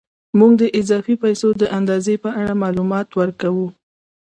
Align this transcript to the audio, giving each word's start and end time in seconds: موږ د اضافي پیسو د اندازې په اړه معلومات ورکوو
موږ 0.39 0.51
د 0.61 0.63
اضافي 0.79 1.15
پیسو 1.23 1.47
د 1.61 1.63
اندازې 1.77 2.13
په 2.23 2.29
اړه 2.41 2.53
معلومات 2.63 3.07
ورکوو 3.19 3.67